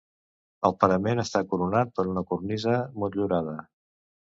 El 0.69 0.73
parament 0.83 1.21
està 1.25 1.43
coronat 1.51 1.93
per 1.99 2.07
una 2.15 2.25
cornisa 2.33 2.77
motllurada. 3.05 3.57